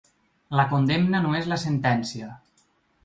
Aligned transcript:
La 0.59 0.63
condemna 0.71 1.21
no 1.25 1.35
és 1.41 1.51
la 1.53 1.59
sentència. 1.67 2.33